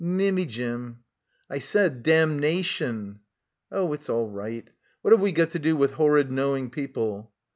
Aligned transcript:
"Mimmy— 0.03 0.47
Jim." 0.47 1.03
"I 1.47 1.59
Said 1.59 2.01
DAMNATION." 2.01 3.19
"Oh, 3.71 3.93
it's 3.93 4.09
all 4.09 4.31
rigfrt. 4.31 4.69
What 5.03 5.11
have 5.11 5.21
we 5.21 5.31
got 5.31 5.51
to 5.51 5.59
do 5.59 5.75
with 5.75 5.91
horrid 5.91 6.31
knowing 6.31 6.71
people." 6.71 7.31